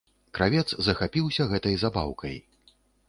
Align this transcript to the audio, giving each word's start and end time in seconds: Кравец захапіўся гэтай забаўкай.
Кравец 0.37 0.73
захапіўся 0.87 1.47
гэтай 1.53 1.75
забаўкай. 1.83 2.35